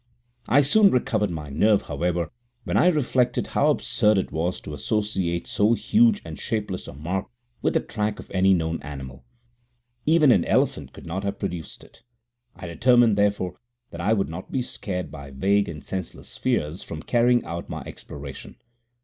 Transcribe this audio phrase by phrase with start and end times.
[0.47, 2.31] I soon recovered my nerve, however,
[2.63, 7.29] when I reflected how absurd it was to associate so huge and shapeless a mark
[7.61, 9.25] with the track of any known animal.
[10.07, 12.01] Even an elephant could not have produced it.
[12.55, 13.59] I determined, therefore,
[13.91, 17.83] that I would not be scared by vague and senseless fears from carrying out my
[17.85, 18.55] exploration.